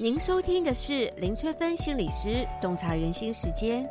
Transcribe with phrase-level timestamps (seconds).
[0.00, 3.84] 您收听的是林翠芬心理师洞察人心时间，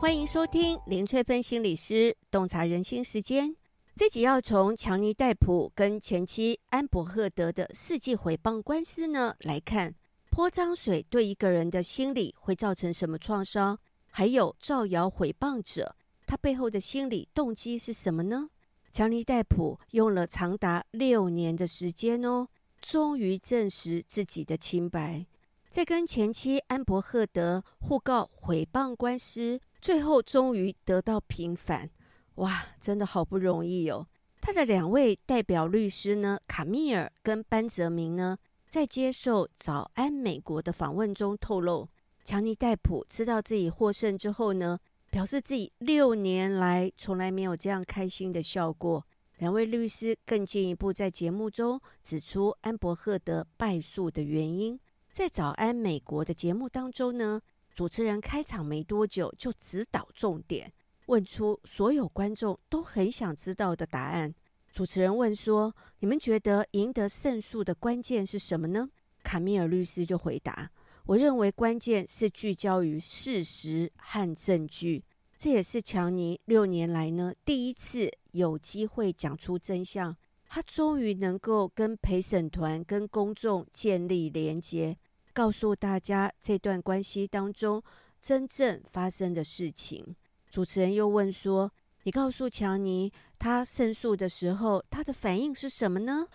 [0.00, 3.54] 欢迎收听林翠芬心理师洞察人心时间。
[3.94, 9.94] 这集要从强尼戴普跟前妻安柏赫德的世纪毁谤官司呢来看，
[10.30, 13.78] 泼脏水对一个人的心理会造成什么创伤？
[14.10, 15.94] 还有造谣毁谤者，
[16.26, 18.48] 他背后的心理动机是什么呢？
[18.90, 22.48] 强尼戴普用了长达六年的时间哦。
[22.80, 25.26] 终于证实自己的清白，
[25.68, 31.90] 在跟前妻安柏赫德互告诽谤官司，最后终于得到平反。
[32.36, 34.06] 哇，真的好不容易哦！
[34.40, 41.88] 他的两位代表律师呢，卡米尔跟班泽明呢，在接受早安美国的访问中透露，
[42.24, 44.78] 强尼戴普知道自己获胜之后呢，
[45.10, 49.04] 表示自己六年来从来没有这样开心的笑过。
[49.40, 54.78] 两位律师更进一步在节目中指出安柏赫德败诉的原因。
[55.10, 57.40] 在早安美国的节目当中呢，
[57.72, 60.70] 主持人开场没多久就直导重点，
[61.06, 64.34] 问出所有观众都很想知道的答案。
[64.70, 68.90] 主持人问说：“你们觉得赢得胜诉的关键是什么呢？”
[69.24, 70.70] 卡米尔律师就回答
[71.06, 75.02] ：“我认为关键是聚焦于事实和证据。”
[75.38, 80.16] 这也是乔尼六年来呢第一次有机会讲出真相，
[80.48, 84.96] 他终于能够跟陪审团、跟公众建立连结，
[85.32, 87.82] 告诉大家这段关系当中
[88.20, 90.16] 真正发生的事情。
[90.50, 91.72] 主持人又问说
[92.04, 96.26] ：“你告诉强尼他胜诉的时候，他的反应是什么呢？”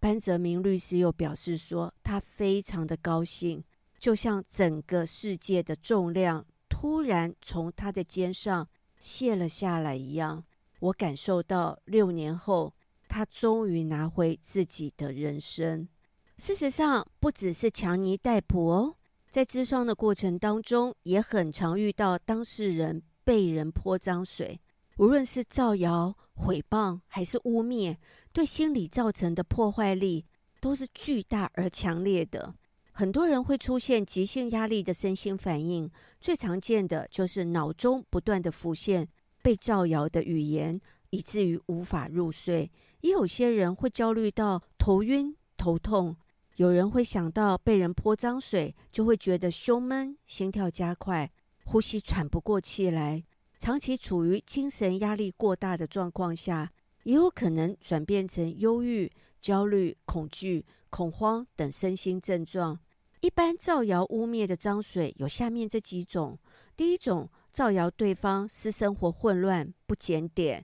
[0.00, 3.64] 班泽明律师又表示说：“他非常的高兴，
[3.98, 10.44] 就像整个世界的重量。”突然从他的肩上卸了下来一样，
[10.84, 12.74] 我感受到六年后，
[13.08, 15.88] 他终于拿回自己的人生。
[16.36, 18.96] 事实上，不只是强尼戴普哦，
[19.30, 24.60] 在咨商的过程当中，也很常遇到当事人被人泼脏水，
[24.98, 27.96] 无论是造谣、诽谤还是污蔑，
[28.34, 30.26] 对心理造成的破坏力
[30.60, 32.54] 都是巨大而强烈的。
[32.92, 39.08] 很多人会出现急性压力的身心反应，最常见的就是脑中不断的浮现
[39.44, 42.72] 被造谣的语言，以至于无法入睡。
[43.02, 46.16] 也有些人会焦虑到头晕头痛，
[46.56, 51.30] 有人会想到被人泼脏水，就会觉得胸闷、心跳加快、
[51.66, 53.22] 呼吸喘不过气来。
[53.58, 56.72] 长期处于精神压力过大的状况下，
[57.02, 59.12] 也有可能转变成忧郁、
[59.42, 62.80] 焦虑、恐惧、恐慌等身心症状。
[63.20, 66.38] 一般造谣污蔑的脏水有下面这几种：
[66.76, 70.60] 第一种，造谣对方私生活混乱不检点；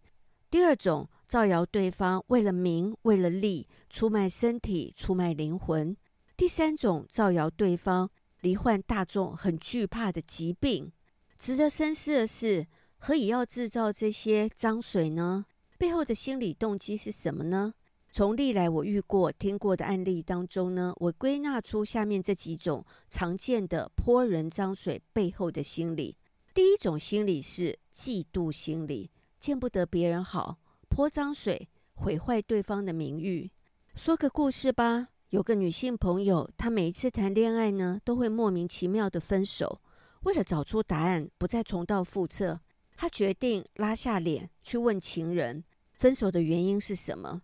[0.50, 5.94] 第二种，造谣对方为了名为了利出卖身体出卖灵魂；
[6.36, 10.90] 第三种，造谣对方罹患大众很惧怕的疾病。
[11.38, 12.66] 值得深思的是，
[12.98, 15.46] 何以要制造这些脏水呢？
[15.78, 17.74] 背后的心理动机是什么呢？
[18.10, 26.16] 从历来我遇过、听过的案例当中呢，我归纳出下面这几种常见的泼人脏水背后的心理。
[26.60, 30.58] 第一种心理是嫉妒心理，见不得别人好，
[30.90, 33.50] 泼脏水，毁坏对方的名誉。
[33.94, 39.80] 说个故事吧，有个女性朋友，她每一次谈恋爱呢，都会莫名其妙的分手。
[40.24, 42.60] 为了找出答案，不再重蹈覆辙，
[42.94, 47.40] 她决定拉下脸去问情人，分手的原因是什么。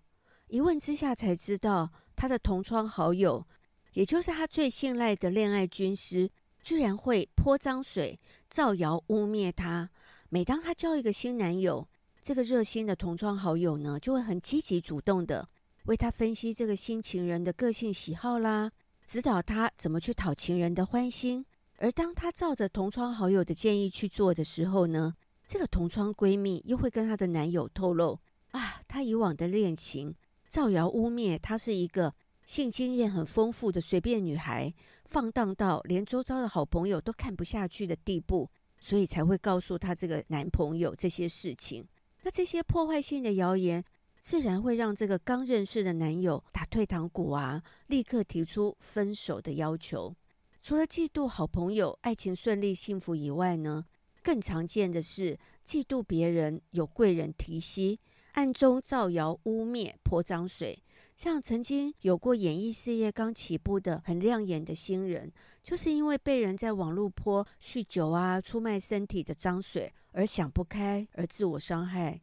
[0.48, 3.46] 一问之下才知道，她的同窗好友，
[3.94, 6.30] 也就是她最信赖的恋爱军师，
[6.66, 8.18] 居然会泼脏水、
[8.48, 9.88] 造谣污蔑他。
[10.30, 11.86] 每当他交一个新男友，
[12.20, 15.48] 这个热心的同窗好友呢，就会很积极主动的
[15.84, 18.72] 为他分析这个新情人的个性喜好啦，
[19.06, 21.46] 指导他怎么去讨情人的欢心。
[21.76, 25.14] 而当他照着同窗好友的建议去做的时候呢，
[25.46, 28.18] 这个同窗闺蜜又会跟她的男友透露
[28.50, 30.12] 啊，她以往的恋情。
[30.48, 32.12] 造谣污蔑她是一个
[32.46, 34.72] 性经验很丰富的随便女孩，
[35.04, 38.48] 放荡到连周遭的好朋友都看不下去的地步，
[38.78, 41.84] 所以才会告诉她这个男朋友这些事情。
[42.22, 43.84] 那这些破坏性的谣言，
[44.20, 50.14] 自然会让这个刚认识的男友打退堂鼓啊，立刻提出分手的要求。
[50.62, 53.84] 除了嫉妒好朋友爱情顺利幸福以外呢，
[54.22, 57.98] 更常见的是嫉妒别人有贵人提携。
[58.32, 60.78] 暗中造谣污蔑泼脏水，
[61.16, 65.32] 像曾经有过演艺事业刚起步的很亮眼的新人，
[65.62, 72.20] 就是因为被人在网络泼酗酒啊、出卖身体的脏水而想不开而自我伤害。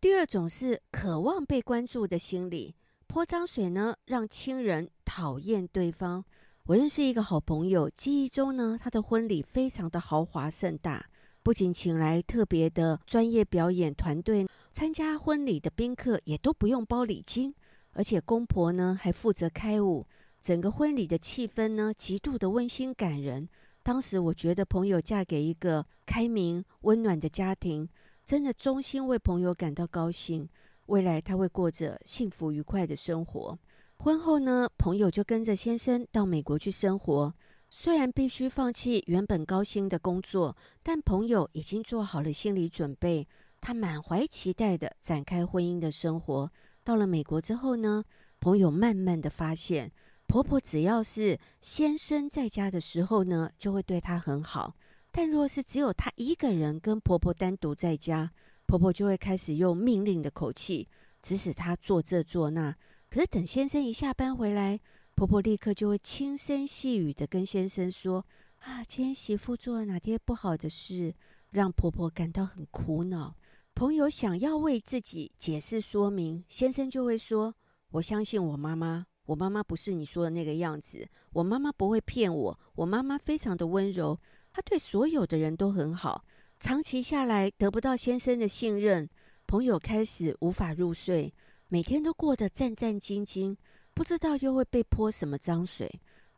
[0.00, 2.74] 第二种是渴望被关注的心理，
[3.06, 6.24] 泼脏水呢，让亲人讨厌对方。
[6.64, 11.08] 我认识一个好朋友，记忆中呢，他的婚礼非常的豪华盛大，
[11.44, 17.54] 不仅请来特别的专业表演团队，参加婚礼的宾客也都不用包礼金，
[17.92, 20.06] 而且公婆呢还负责开舞，
[20.40, 23.48] 整个婚礼的气氛呢极度的温馨感人。
[23.82, 27.88] 当时我觉得朋友嫁给一个开明温暖的家庭，
[28.24, 30.48] 真的衷心为朋友感到高兴，
[30.86, 33.58] 未来他会过着幸福愉快的生活。
[33.98, 37.34] 婚后呢，朋友就跟着先生到美国去生活。
[37.68, 43.26] 虽然必须放弃原本高薪的工作，但朋友已经做好了心理准备。
[43.60, 46.50] 他满怀期待地展开婚姻的生活。
[46.84, 48.04] 到了美国之后呢，
[48.40, 49.92] 朋友慢慢地发现，
[50.26, 54.74] 婆婆只要是先生在家的时候呢，就会对她很好；
[55.10, 58.32] 但若是只有她一个人跟婆婆单独在家，
[58.66, 60.88] 婆婆就会开始用命令的口气
[61.20, 62.74] 指使她做这做那。
[63.08, 64.80] 可是等先生一下班回来，
[65.14, 68.26] 婆婆立刻就会轻声细语地跟先生说
[68.60, 71.14] ：“啊，今天媳妇做了哪些不好的事，
[71.50, 73.36] 让婆婆感到很苦恼。”
[73.74, 77.54] 朋友想要为自己解释说明，先生就会说
[77.92, 84.20] ：“我相信我妈妈，我妈妈不是你说的那个样子，我妈妈不会骗我，我妈妈非常的温柔，
[84.52, 86.24] 她对所有的人都很好。”
[86.60, 89.08] 长期下来得不到先生的信任，
[89.48, 91.34] 朋友开始无法入睡。
[91.66, 93.56] 每天都过得战战兢兢，
[93.94, 95.90] 不知道又会被泼什么脏水。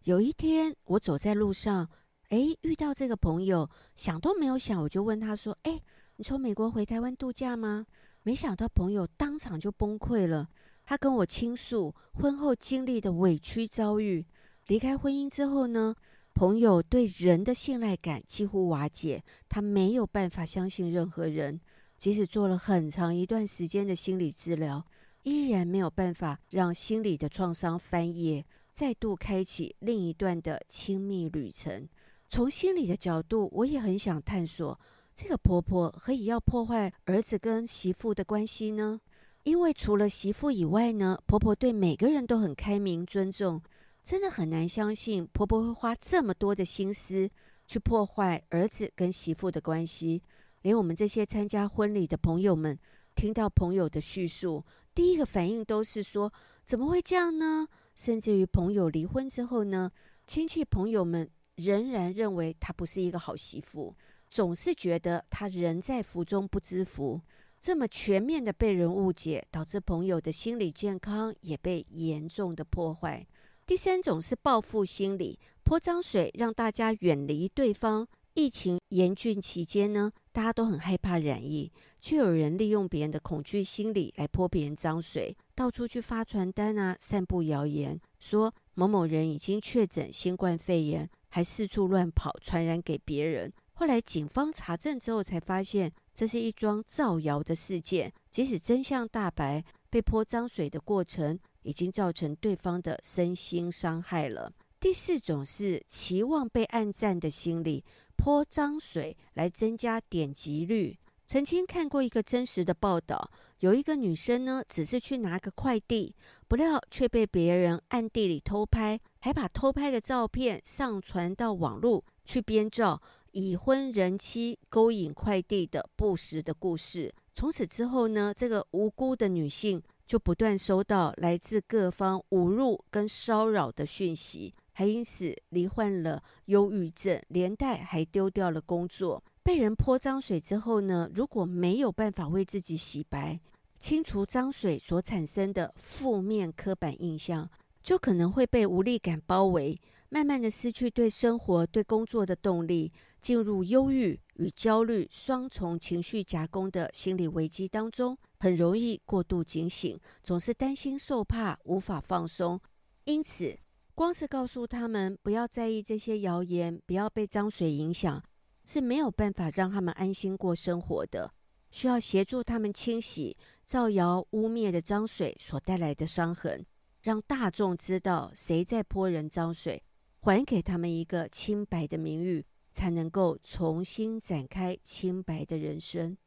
[0.04, 1.90] 有一天，我走在路上，
[2.30, 5.82] 诶，遇到这个朋友，想都没有想，我就问他说：“诶，
[6.16, 7.86] 你从美国回台湾度假吗？”
[8.22, 10.48] 没想到朋友当场就崩溃了，
[10.84, 14.24] 他跟我倾诉婚后经历的委屈遭遇。
[14.66, 15.94] 离开婚姻之后呢，
[16.32, 21.60] 朋友对人的信赖感几乎瓦解，他没有办法相信任何人，
[21.98, 24.82] 即使做了很长一段时间的心理治疗。
[25.24, 31.86] 依然没有办法让心理的创伤翻页，再度开启另一段的亲密旅程。
[32.28, 34.80] 从心理的角度，我也很想探索，
[35.14, 39.00] 这个婆婆何以要破坏儿子跟媳妇的关系呢？
[39.44, 43.62] 因为除了媳妇以外呢，婆婆对每个人都很开明尊重，
[44.02, 47.30] 真的很难相信婆婆会花这么多的心思
[47.64, 50.20] 去破坏儿子跟媳妇的关系。
[50.62, 52.76] 连我们这些参加婚礼的朋友们，
[53.14, 54.64] 听到朋友的叙述。
[54.94, 56.32] 第一个反应都是说，
[56.64, 57.68] 怎么会这样呢？
[57.94, 59.92] 甚至于朋友离婚之后呢，
[60.26, 63.94] 亲戚朋友们仍然认为她不是一个好媳妇，
[64.34, 67.20] 总是觉得他人在福中不知福。
[67.60, 73.24] 这么全面的被人误解，导致朋友的心理健康也被严重的破坏。
[73.64, 78.08] 第三种是报复心理，泼脏水让大家远离对方。
[78.32, 81.70] 疫情严峻期间呢，大家都很害怕染疫，
[82.00, 93.52] 却有人利用别人的恐惧心理来泼别人脏水，到处去发传单啊，散布谣言，说某某人已经确诊新冠肺炎，还四处乱跑，传染给别人。
[93.74, 98.12] 后来警方查证之后，才发现这是一桩造谣的事件。
[98.30, 104.52] 即使真相大白，被泼脏水的过程已经造成对方的身心伤害了。
[104.78, 107.84] 第四种是期望被暗赞的心理。
[108.16, 110.96] 泼脏水来增加点击率。
[111.26, 113.30] 曾经看过一个真实的报道，
[113.60, 116.14] 有一个女生呢，只是去拿个快递，
[116.46, 123.02] 不料却被别人暗地里偷拍，还把偷拍的照片上传到网络去编造
[123.34, 127.12] 已婚人妻勾引快递的不实的故事。
[127.34, 134.54] 从此之后呢，这个无辜的女性就不断收到来自各方侮辱跟骚扰的讯息。
[134.72, 139.22] 还因此罹患了忧郁症，连带还丢掉了工作。
[139.42, 143.38] 被人泼脏水之后呢，如果没有办法为自己洗白、
[143.78, 147.48] 清除脏水所产生的负面刻板印象，
[147.82, 152.90] 就可能会被无力感包围，慢慢的失去对生活、对工作的动力，
[153.24, 162.60] 进入忧郁与焦虑双重情绪夹攻的心理危机当中，很容易过度警醒，总是担心受怕，无法放松，
[163.04, 163.58] 因此。
[163.94, 168.22] 光是告诉他们不要在意这些谣言，不要被脏水影响，
[168.66, 171.32] 是没有办法让他们安心过生活的。
[171.70, 176.66] 需要协助他们清洗造谣污蔑的脏水所带来的伤痕，
[177.00, 179.82] 让大众知道谁在泼人脏水，
[180.20, 186.18] 还给他们一个清白的名誉，才能够重新展开清白的人生。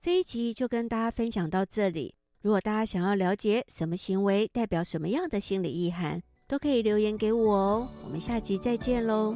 [0.00, 2.14] 这一集就跟大家分享到这里。
[2.40, 9.34] 如果大家想要了解什么行为代表什么样的心理意涵，都可以留言给我哦，我们下集再见喽。